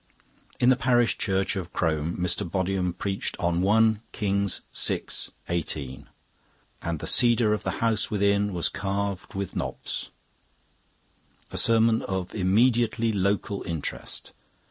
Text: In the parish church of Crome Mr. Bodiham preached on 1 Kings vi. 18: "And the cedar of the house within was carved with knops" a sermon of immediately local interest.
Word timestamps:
In 0.59 0.69
the 0.69 0.75
parish 0.75 1.15
church 1.19 1.55
of 1.55 1.73
Crome 1.73 2.17
Mr. 2.17 2.43
Bodiham 2.43 2.91
preached 2.97 3.37
on 3.39 3.61
1 3.61 4.01
Kings 4.11 4.61
vi. 4.73 5.03
18: 5.47 6.09
"And 6.81 6.97
the 6.97 7.05
cedar 7.05 7.53
of 7.53 7.61
the 7.61 7.69
house 7.85 8.09
within 8.09 8.51
was 8.51 8.67
carved 8.67 9.35
with 9.35 9.55
knops" 9.55 10.09
a 11.51 11.57
sermon 11.59 12.01
of 12.01 12.33
immediately 12.33 13.13
local 13.13 13.61
interest. 13.67 14.31